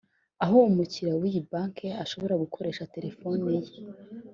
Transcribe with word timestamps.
aho 0.43 0.57
umukiriya 0.69 1.15
w’iyi 1.21 1.41
banki 1.51 1.87
ashobora 2.03 2.33
gukoresha 2.43 2.89
terefoni 2.93 3.47
ye 3.63 3.71